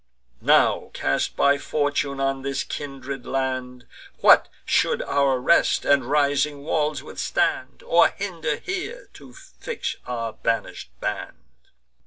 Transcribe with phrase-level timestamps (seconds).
[0.41, 3.85] Now cast by fortune on this kindred land,
[4.17, 10.89] What should our rest and rising walls withstand, Or hinder here to fix our banish'd
[11.01, 11.37] band?